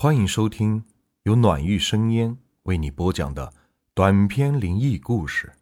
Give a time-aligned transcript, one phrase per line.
[0.00, 0.84] 欢迎收听
[1.24, 3.52] 由暖玉生烟为你播讲的
[3.94, 5.52] 短篇灵异故事。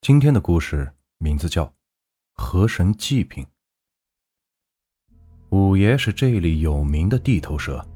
[0.00, 1.66] 今天的故事名字叫
[2.32, 3.44] 《河神祭品》。
[5.50, 7.86] 五爷是这里有名的地头蛇，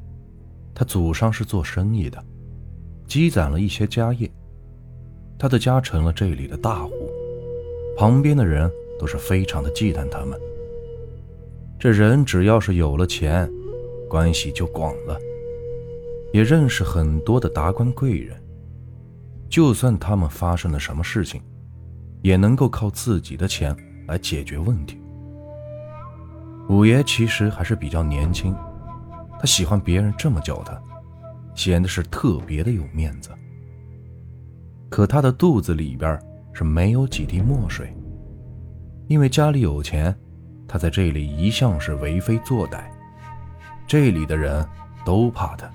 [0.74, 2.22] 他祖上是做生意的，
[3.06, 4.30] 积攒了一些家业，
[5.38, 6.92] 他的家成了这里的大户，
[7.96, 10.38] 旁边的人都是非常的忌惮他们。
[11.78, 13.50] 这人只要是有了钱。
[14.08, 15.18] 关系就广了，
[16.32, 18.36] 也认识很多的达官贵人。
[19.48, 21.40] 就算他们发生了什么事情，
[22.22, 23.76] 也能够靠自己的钱
[24.08, 25.00] 来解决问题。
[26.68, 28.52] 五爷其实还是比较年轻，
[29.38, 30.80] 他喜欢别人这么叫他，
[31.54, 33.30] 显得是特别的有面子。
[34.88, 36.18] 可他的肚子里边
[36.52, 37.96] 是没有几滴墨水，
[39.06, 40.12] 因为家里有钱，
[40.66, 42.84] 他在这里一向是为非作歹。
[43.86, 44.66] 这里的人
[45.04, 45.70] 都怕他，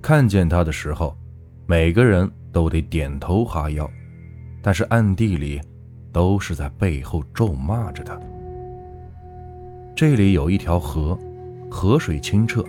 [0.00, 1.16] 看见他的时候，
[1.66, 3.90] 每个人都得点头哈腰，
[4.62, 5.60] 但是暗地里
[6.12, 8.16] 都是在背后咒骂着他。
[9.96, 11.18] 这里有一条河，
[11.68, 12.64] 河水清澈，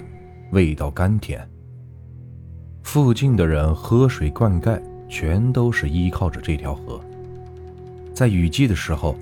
[0.51, 1.47] 味道甘甜。
[2.81, 6.99] 附近的人喝水灌溉，全都是依靠着这条河。
[8.15, 9.15] 在雨季的时候，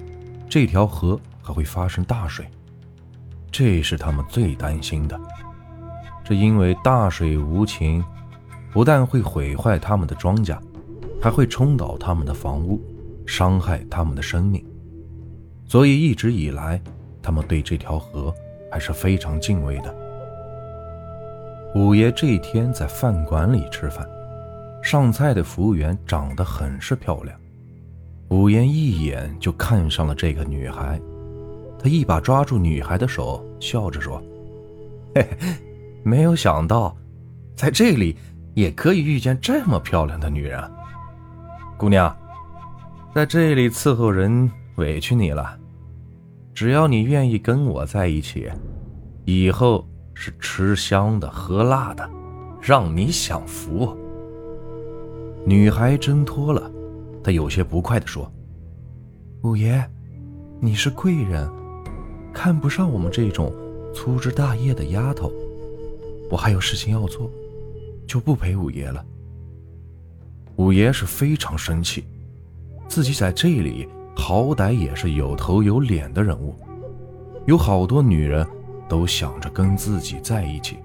[0.48, 2.46] 这条河还会发生大水。
[3.52, 5.20] 这是他们最担心的，
[6.24, 8.04] 这因为大水无情，
[8.72, 10.58] 不但会毁坏他们的庄稼，
[11.22, 12.80] 还会冲倒他们的房屋，
[13.26, 14.64] 伤害他们的生命。
[15.66, 16.80] 所以一直以来，
[17.22, 18.34] 他们对这条河
[18.72, 19.96] 还是非常敬畏的。
[21.76, 24.08] 五爷这一天在饭馆里吃饭，
[24.84, 27.38] 上菜的服务员长得很是漂亮，
[28.30, 31.00] 五爷一眼就看上了这个女孩。
[31.80, 34.22] 他一把抓住女孩的手，笑着说
[35.14, 35.48] ：“嘿嘿，
[36.04, 36.96] 没有想到，
[37.56, 38.18] 在这里
[38.56, 40.60] 也可以遇见这么漂亮的女人。
[41.78, 42.16] 姑娘，
[43.14, 45.58] 在这里伺候人委屈你了。
[46.54, 48.50] 只要你愿意跟我在一起，
[49.26, 52.10] 以后是吃香的喝辣的，
[52.60, 53.96] 让你享福。”
[55.46, 56.72] 女孩挣脱了，
[57.24, 58.30] 她有些不快地说
[59.44, 59.88] ：“五爷，
[60.60, 61.48] 你是贵人。”
[62.38, 63.52] 看不上我们这种
[63.96, 65.34] 粗枝大叶的丫头，
[66.30, 67.32] 我还有事情要做，
[68.06, 69.04] 就不陪五爷了。
[70.58, 72.06] 五爷是非常生气，
[72.88, 76.54] 自己在这里好歹也是有头有脸的人物，
[77.48, 78.48] 有好多女人
[78.88, 80.78] 都想着跟自己在一起，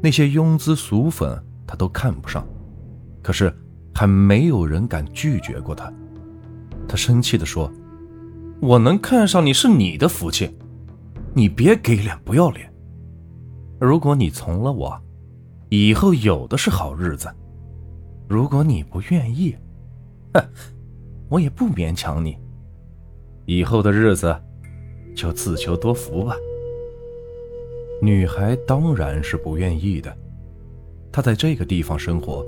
[0.00, 2.46] 那些庸脂俗粉他都看不上，
[3.22, 3.54] 可是
[3.92, 5.92] 还没有人敢拒绝过他。
[6.88, 7.70] 他生气地说。
[8.60, 10.50] 我能看上你是你的福气，
[11.34, 12.72] 你别给脸不要脸。
[13.78, 14.98] 如果你从了我，
[15.68, 17.28] 以后有的是好日子；
[18.26, 19.54] 如果你不愿意，
[20.32, 20.42] 哼，
[21.28, 22.36] 我也不勉强你。
[23.44, 24.34] 以后的日子
[25.14, 26.34] 就自求多福吧。
[28.00, 30.16] 女孩当然是不愿意的，
[31.12, 32.44] 她在这个地方生活，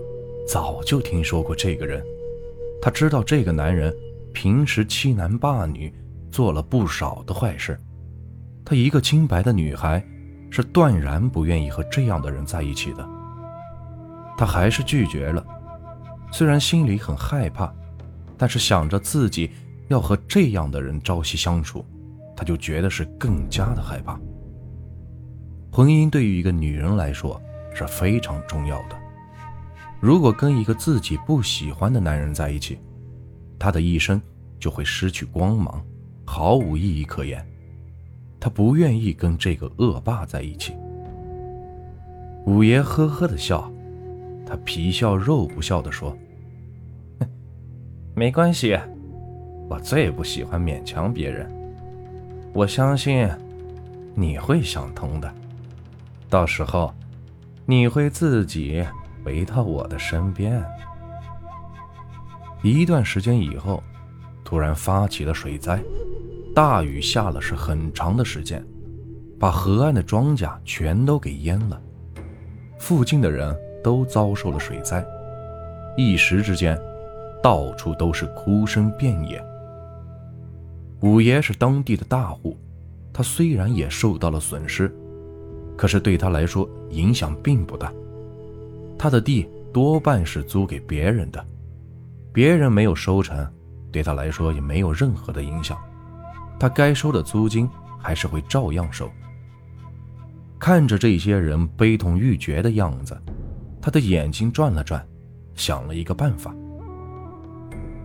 [0.46, 2.02] 早就听说过这个人，
[2.80, 3.94] 她知道这个男人。
[4.32, 5.92] 平时欺男霸女，
[6.30, 7.78] 做了不少的坏事。
[8.64, 10.04] 她一个清白的女孩，
[10.50, 13.08] 是断然不愿意和这样的人在一起的。
[14.36, 15.44] 她还是拒绝了，
[16.30, 17.72] 虽然心里很害怕，
[18.36, 19.50] 但是想着自己
[19.88, 21.84] 要和这样的人朝夕相处，
[22.36, 24.20] 她就觉得是更加的害怕。
[25.72, 27.40] 婚姻对于一个女人来说
[27.74, 28.96] 是非常重要的。
[30.00, 32.78] 如果跟一个自己不喜欢的男人在一起，
[33.58, 34.20] 他的一生
[34.60, 35.84] 就会失去光芒，
[36.24, 37.44] 毫无意义可言。
[38.40, 40.76] 他不愿意跟这个恶霸在一起。
[42.46, 43.70] 五爷呵呵的笑，
[44.46, 46.16] 他皮笑肉不笑的说
[48.14, 48.78] ：“没关系，
[49.68, 51.50] 我最不喜欢勉强别人。
[52.54, 53.28] 我相信
[54.14, 55.30] 你会想通的，
[56.30, 56.94] 到时候
[57.66, 58.86] 你会自己
[59.24, 60.64] 回到我的身边。”
[62.62, 63.82] 一段时间以后，
[64.44, 65.80] 突然发起了水灾，
[66.54, 68.64] 大雨下了是很长的时间，
[69.38, 71.80] 把河岸的庄稼全都给淹了，
[72.78, 75.06] 附近的人都遭受了水灾，
[75.96, 76.76] 一时之间，
[77.42, 79.42] 到处都是哭声遍野。
[81.00, 82.56] 五爷是当地的大户，
[83.12, 84.92] 他虽然也受到了损失，
[85.76, 87.92] 可是对他来说影响并不大，
[88.98, 91.44] 他的地多半是租给别人的。
[92.32, 93.46] 别人没有收成，
[93.90, 95.76] 对他来说也没有任何的影响，
[96.58, 99.10] 他该收的租金还是会照样收。
[100.58, 103.16] 看着这些人悲痛欲绝的样子，
[103.80, 105.06] 他的眼睛转了转，
[105.54, 106.54] 想了一个办法。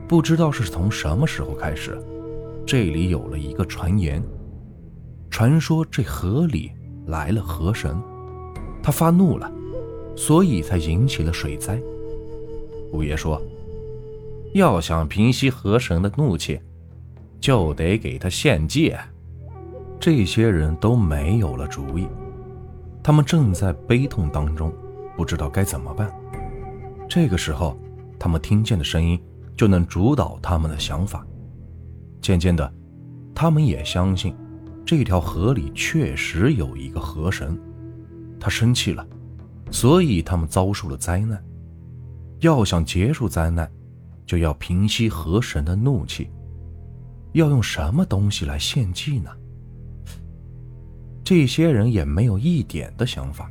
[0.07, 1.97] 不知道是从什么时候开始，
[2.65, 4.23] 这里有了一个传言，
[5.31, 6.71] 传说这河里
[7.07, 7.99] 来了河神，
[8.83, 9.51] 他发怒了，
[10.15, 11.81] 所以才引起了水灾。
[12.91, 13.41] 五爷说，
[14.53, 16.59] 要想平息河神的怒气，
[17.41, 18.93] 就得给他献祭。
[19.99, 22.07] 这些人都没有了主意。
[23.01, 24.71] 他们正在悲痛当中，
[25.17, 26.11] 不知道该怎么办。
[27.09, 27.77] 这个时候，
[28.19, 29.19] 他们听见的声音
[29.57, 31.25] 就能主导他们的想法。
[32.21, 32.71] 渐渐的，
[33.33, 34.35] 他们也相信，
[34.85, 37.59] 这条河里确实有一个河神，
[38.39, 39.05] 他生气了，
[39.71, 41.43] 所以他们遭受了灾难。
[42.39, 43.69] 要想结束灾难，
[44.25, 46.29] 就要平息河神的怒气。
[47.33, 49.31] 要用什么东西来献祭呢？
[51.23, 53.49] 这些人也没有一点的想法。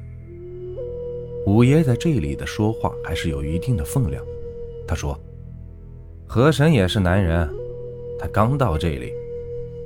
[1.47, 4.25] 五爷在这里的说话还是有一定的分量。
[4.87, 5.19] 他说
[6.29, 7.49] ：“河神也是男人，
[8.21, 9.13] 他刚到这里，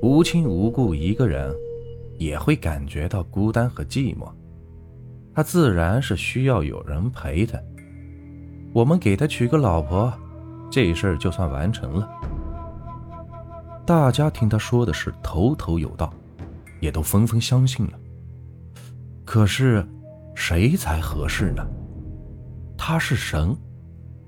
[0.03, 1.55] 无亲无故一个人，
[2.19, 4.31] 也会感觉到孤单和寂寞。
[5.35, 7.59] 他自然是需要有人陪他。
[8.75, 10.13] 我们给他娶个老婆，
[10.71, 12.09] 这事儿就算完成了。”
[13.87, 16.13] 大家听他说的是头头有道。
[16.79, 17.93] 也都纷纷相信了。
[19.25, 19.83] 可是，
[20.35, 21.67] 谁才合适呢？
[22.77, 23.57] 他是神，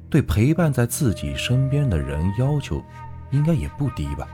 [0.08, 2.82] 对陪伴在自己身边的人要求，
[3.31, 4.26] 应该也不低吧？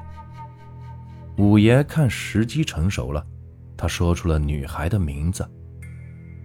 [1.39, 3.27] 五爷看时机成熟了，
[3.77, 5.45] 他说出了女孩的名字。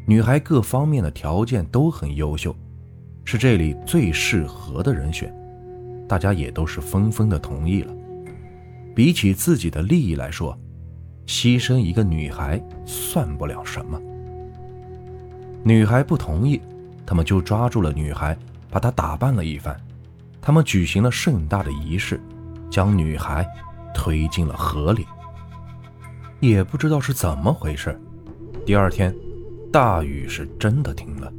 [0.07, 2.53] 女孩各方面的条件都很优秀，
[3.23, 5.31] 是这里最适合的人选。
[6.09, 7.93] 大家也都是纷纷的同意了。
[8.95, 10.57] 比起自己的利益来说，
[11.27, 14.01] 牺牲一个女孩算不了什么。
[15.63, 16.59] 女孩不同意，
[17.05, 18.35] 他们就抓住了女孩，
[18.71, 19.79] 把她打扮了一番。
[20.41, 22.19] 他们举行了盛大的仪式，
[22.71, 23.47] 将女孩
[23.93, 25.05] 推进了河里。
[26.39, 27.95] 也不知道是怎么回事，
[28.65, 29.13] 第二天，
[29.71, 31.31] 大雨是真的停了。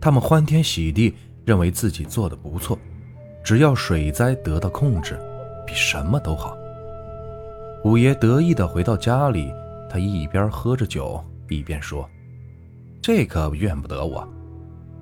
[0.00, 1.14] 他们欢天喜地，
[1.44, 2.78] 认为自己做的不错，
[3.46, 5.16] 只要水灾得到控制，
[5.64, 6.58] 比什么都好。
[7.84, 9.54] 五爷得意地回到家里，
[9.88, 12.10] 他一边喝着酒，一边说
[13.00, 14.28] ：“这可怨不得我，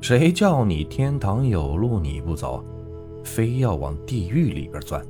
[0.02, 2.62] 谁叫你天堂有路你不走，
[3.24, 5.02] 非要往地狱里边钻。”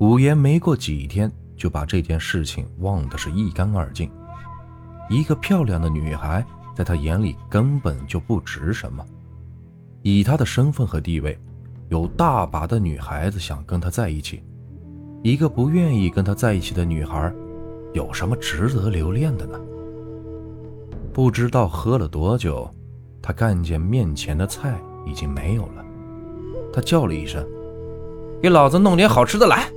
[0.00, 4.10] 五爷没过几天就把这件事情忘得是一干二净。
[5.08, 9.06] 一个漂亮的女孩在他眼里根本就不值什么，
[10.02, 11.38] 以他的身份和地位，
[11.88, 14.42] 有大把的女孩子想跟他在一起。
[15.22, 17.32] 一个不愿意跟他在一起的女孩，
[17.92, 19.58] 有什么值得留恋的呢？
[21.12, 22.70] 不知道喝了多久，
[23.20, 25.84] 他看见面前的菜已经没有了，
[26.72, 27.44] 他叫了一声
[28.40, 29.68] ：“给老子弄点好吃的来！”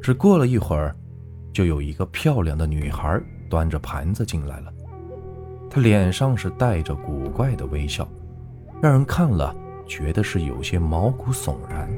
[0.00, 0.94] 只过了一会儿，
[1.52, 3.20] 就有一个漂亮的女孩
[3.50, 4.72] 端着盘子进来了，
[5.68, 8.06] 她脸上是带着古怪的微笑，
[8.80, 9.52] 让人看了
[9.86, 11.90] 觉得是有些毛骨悚然。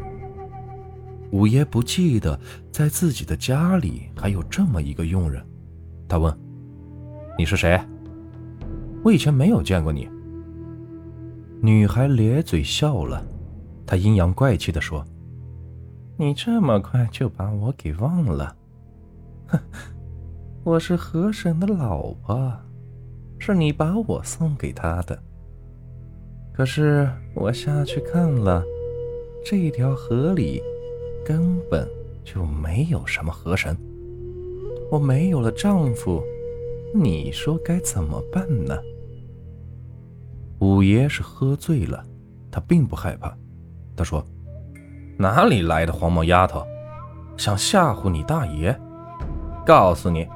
[1.32, 2.38] 五爷不记得
[2.70, 5.44] 在自己的家里还有这么一个佣人，
[6.08, 6.32] 他问
[7.36, 7.80] ：“你是谁？
[9.04, 10.08] 我以前没有见过你。”
[11.60, 13.24] 女孩咧嘴笑了，
[13.86, 15.04] 她阴阳怪气地说
[16.16, 18.56] ：“你这么快就把我给忘了？
[19.48, 19.58] 哼，
[20.62, 22.52] 我是河神的老婆，
[23.38, 25.20] 是你把我送给他的。
[26.56, 28.64] 可是我下去看了，
[29.44, 30.62] 这条河里……”
[31.26, 31.84] 根本
[32.24, 33.76] 就没有什么河神，
[34.92, 36.22] 我没有了丈夫，
[36.94, 38.78] 你说该怎么办呢？
[40.60, 42.04] 五爷是喝醉了，
[42.48, 43.36] 他并不害怕。
[43.96, 44.24] 他说
[45.18, 46.64] ：“哪里来的黄毛丫头，
[47.36, 48.78] 想吓唬你大爷？
[49.66, 50.28] 告诉你，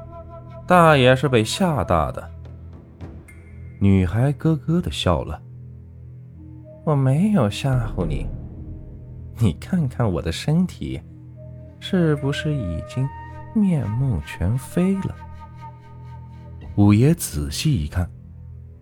[0.67, 2.29] 大爷是被吓大的。”
[3.79, 5.41] 女孩咯咯的笑了
[6.85, 8.27] ：“我没有吓唬你。”
[9.43, 11.01] 你看看我的身体，
[11.79, 13.09] 是不是已经
[13.55, 15.17] 面目全非了？
[16.77, 18.09] 五爷仔细一看，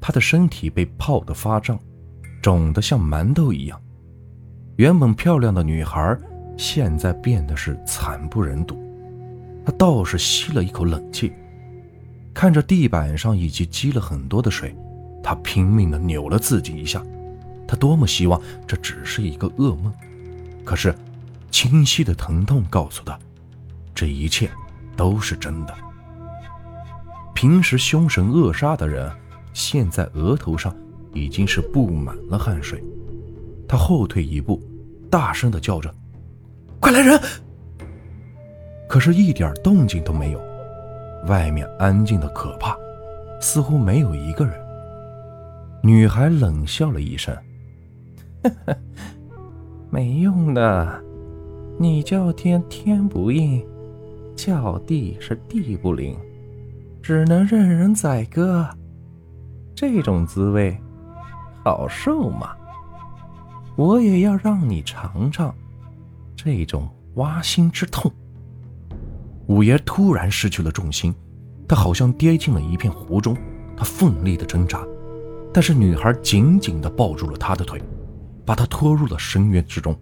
[0.00, 1.78] 他的身体被泡得发胀，
[2.42, 3.80] 肿得像馒头一样。
[4.76, 6.16] 原本漂亮的女孩，
[6.56, 8.76] 现在变得是惨不忍睹。
[9.64, 11.32] 他倒是吸了一口冷气，
[12.34, 14.76] 看着地板上以及积了很多的水，
[15.22, 17.00] 他拼命地扭了自己一下。
[17.68, 19.92] 他多么希望这只是一个噩梦。
[20.64, 20.92] 可是，
[21.50, 23.16] 清晰的疼痛告诉他，
[23.94, 24.50] 这一切
[24.96, 25.74] 都是真的。
[27.34, 29.10] 平时凶神恶煞的人，
[29.52, 30.74] 现在额头上
[31.14, 32.82] 已经是布满了汗水。
[33.68, 34.62] 他后退一步，
[35.10, 35.94] 大声的叫着
[36.80, 37.20] ：“快来人！”
[38.88, 40.48] 可是，一点动静都没有。
[41.26, 42.76] 外面安静的可怕，
[43.40, 44.54] 似乎没有一个人。
[45.82, 47.36] 女孩冷笑了一声
[49.90, 51.02] ：“没用的，
[51.78, 53.64] 你叫天天不应，
[54.36, 56.16] 叫地是地不灵，
[57.02, 58.68] 只能任人宰割。
[59.74, 60.76] 这种滋味，
[61.64, 62.54] 好受吗？
[63.76, 65.54] 我也要让你尝尝
[66.34, 68.10] 这种挖心之痛。”
[69.46, 71.14] 五爷突然失去了重心，
[71.66, 73.36] 他好像跌进了一片湖中，
[73.76, 74.84] 他奋力的挣扎。
[75.54, 77.80] 但是女孩紧紧的抱住了他的腿，
[78.48, 79.94] 把他拖入了深渊之中。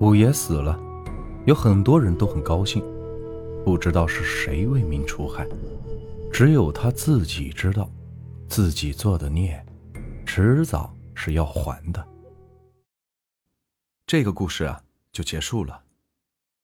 [0.00, 0.76] 五爷死了，
[1.46, 2.82] 有很多人都很高兴，
[3.64, 5.46] 不知道是谁为民除害，
[6.32, 7.88] 只有他自己知道，
[8.48, 9.64] 自己做的孽，
[10.26, 12.04] 迟早是要还的。
[14.08, 14.82] 这个故事啊，
[15.12, 15.84] 就结束了。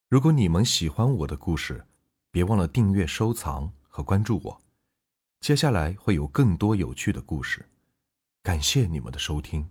[0.08, 1.84] 如果你们喜欢我的故事，
[2.32, 4.60] 别忘了订阅、收藏和关注我。
[5.40, 7.64] 接下来会有更多有趣的故事，
[8.42, 9.64] 感谢你们的收听。